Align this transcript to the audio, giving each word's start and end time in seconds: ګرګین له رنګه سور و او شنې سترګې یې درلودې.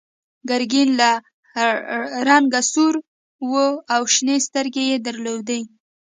ګرګین 0.49 0.89
له 0.99 1.09
رنګه 2.27 2.61
سور 2.71 2.93
و 3.51 3.53
او 3.93 4.01
شنې 4.13 4.35
سترګې 4.47 4.83
یې 4.91 4.97
درلودې. 5.07 5.61